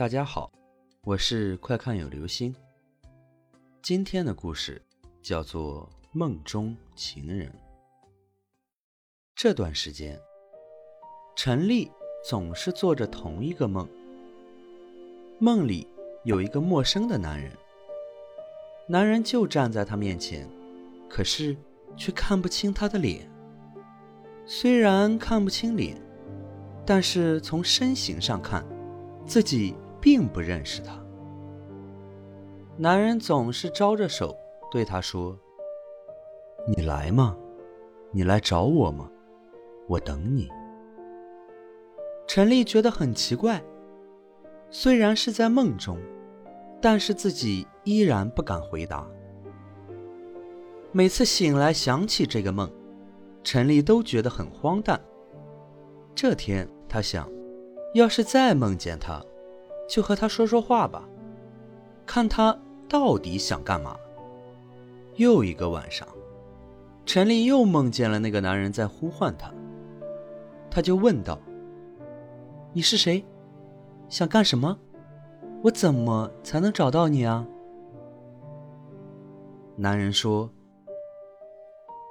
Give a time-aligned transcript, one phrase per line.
[0.00, 0.50] 大家好，
[1.02, 2.56] 我是快看有流星。
[3.82, 4.80] 今天的故事
[5.20, 7.46] 叫做《梦中情人》。
[9.34, 10.18] 这段时间，
[11.36, 11.90] 陈丽
[12.24, 13.86] 总是做着同一个梦，
[15.38, 15.86] 梦里
[16.24, 17.52] 有一个陌生的男人，
[18.86, 20.48] 男人就站在她面前，
[21.10, 21.54] 可是
[21.94, 23.30] 却看不清他的脸。
[24.46, 26.00] 虽然看不清脸，
[26.86, 28.64] 但是从身形上看，
[29.26, 29.74] 自己。
[30.00, 30.98] 并不认识他。
[32.76, 34.36] 男人总是招着手
[34.70, 35.38] 对他说
[36.66, 37.36] ：“你来吗？
[38.10, 39.10] 你来找我吗？
[39.86, 40.48] 我等你。”
[42.26, 43.62] 陈丽觉得很奇怪，
[44.70, 45.98] 虽然是在梦中，
[46.80, 49.06] 但是自己依然不敢回答。
[50.92, 52.70] 每次醒来想起这个梦，
[53.42, 55.00] 陈丽都觉得很荒诞。
[56.14, 57.28] 这天，她想，
[57.94, 59.22] 要是再梦见他。
[59.90, 61.02] 就和他说说话吧，
[62.06, 62.56] 看他
[62.88, 63.96] 到底想干嘛。
[65.16, 66.06] 又一个晚上，
[67.04, 69.52] 陈丽又梦见了那个男人在呼唤她，
[70.70, 71.36] 她就问道
[72.72, 73.24] ：“你是谁？
[74.08, 74.78] 想干什么？
[75.64, 77.44] 我怎么才能找到你啊？”
[79.74, 80.48] 男人说：“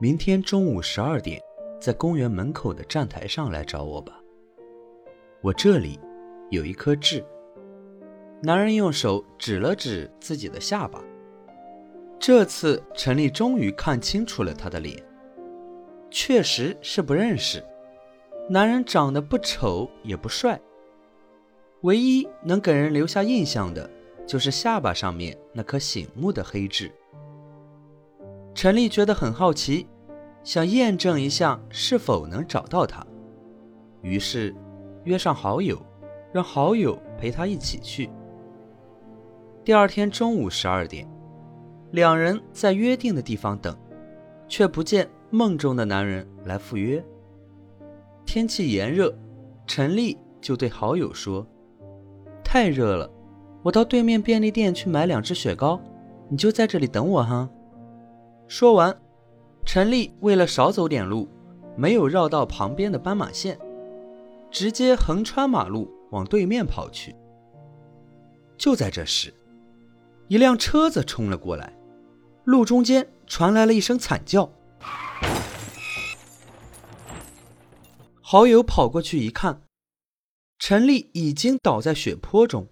[0.00, 1.40] 明天中午十二点，
[1.80, 4.20] 在公园门口的站台上来找我吧。
[5.40, 6.00] 我这里
[6.50, 7.24] 有一颗痣。”
[8.42, 11.02] 男人用手指了指自己的下巴。
[12.18, 15.02] 这次陈丽终于看清楚了他的脸，
[16.10, 17.62] 确实是不认识。
[18.48, 20.60] 男人长得不丑也不帅，
[21.82, 23.88] 唯一能给人留下印象的，
[24.26, 26.90] 就是下巴上面那颗醒目的黑痣。
[28.54, 29.86] 陈丽觉得很好奇，
[30.42, 33.06] 想验证一下是否能找到他，
[34.02, 34.54] 于是
[35.04, 35.80] 约上好友，
[36.32, 38.10] 让好友陪他一起去。
[39.70, 41.08] 第二天中午十二点，
[41.92, 43.72] 两人在约定的地方等，
[44.48, 47.00] 却不见梦中的男人来赴约。
[48.26, 49.16] 天气炎热，
[49.68, 51.46] 陈丽就对好友说
[52.42, 53.08] ：“太热了，
[53.62, 55.80] 我到对面便利店去买两支雪糕，
[56.28, 57.48] 你就在这里等我哈。”
[58.48, 59.00] 说完，
[59.64, 61.28] 陈丽为了少走点路，
[61.76, 63.56] 没有绕到旁边的斑马线，
[64.50, 67.14] 直接横穿马路往对面跑去。
[68.58, 69.32] 就在这时，
[70.30, 71.76] 一辆车子冲了过来，
[72.44, 74.48] 路中间传来了一声惨叫。
[78.20, 79.62] 好友跑过去一看，
[80.56, 82.68] 陈丽已经倒在血泊中。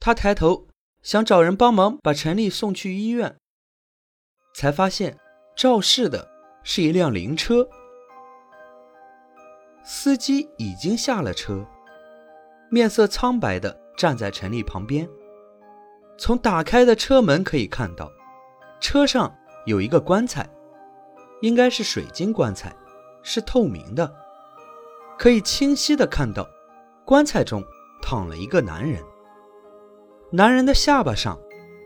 [0.00, 0.68] 他抬头
[1.02, 3.36] 想找人帮忙把陈丽送去医院，
[4.54, 5.18] 才发现
[5.54, 6.30] 肇事的
[6.62, 7.68] 是一辆灵车，
[9.84, 11.66] 司机已经下了车，
[12.70, 15.06] 面色苍白的站在陈丽旁边。
[16.18, 18.10] 从打开的车门可以看到，
[18.80, 19.32] 车上
[19.66, 20.48] 有一个棺材，
[21.42, 22.74] 应该是水晶棺材，
[23.22, 24.12] 是透明的，
[25.16, 26.44] 可以清晰的看到，
[27.06, 27.62] 棺材中
[28.02, 29.00] 躺了一个男人。
[30.32, 31.38] 男人的下巴上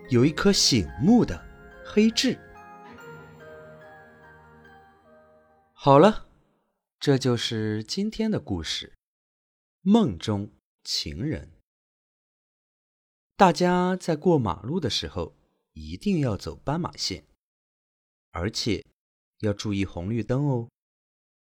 [0.09, 1.39] 有一颗醒目的
[1.85, 2.39] 黑痣。
[5.75, 6.27] 好了，
[6.99, 8.95] 这就是今天的故事，
[9.83, 10.51] 梦中
[10.83, 11.51] 情人。
[13.43, 15.35] 大家在过马路的时候
[15.73, 17.25] 一定要走斑马线，
[18.31, 18.87] 而且
[19.41, 20.69] 要注意红绿灯哦。